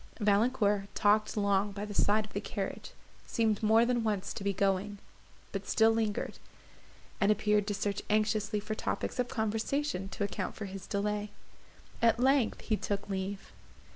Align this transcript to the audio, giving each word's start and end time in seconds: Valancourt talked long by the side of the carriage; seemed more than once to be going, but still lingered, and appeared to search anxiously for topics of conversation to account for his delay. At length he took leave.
Valancourt 0.19 0.87
talked 0.95 1.37
long 1.37 1.71
by 1.71 1.85
the 1.85 1.93
side 1.93 2.25
of 2.25 2.33
the 2.33 2.41
carriage; 2.41 2.89
seemed 3.27 3.61
more 3.61 3.85
than 3.85 4.03
once 4.03 4.33
to 4.33 4.43
be 4.43 4.51
going, 4.51 4.97
but 5.51 5.67
still 5.67 5.91
lingered, 5.91 6.39
and 7.19 7.31
appeared 7.31 7.67
to 7.67 7.73
search 7.75 8.01
anxiously 8.09 8.59
for 8.59 8.73
topics 8.73 9.19
of 9.19 9.27
conversation 9.27 10.09
to 10.09 10.23
account 10.23 10.55
for 10.55 10.65
his 10.65 10.87
delay. 10.87 11.29
At 12.01 12.19
length 12.19 12.61
he 12.61 12.77
took 12.77 13.09
leave. 13.11 13.51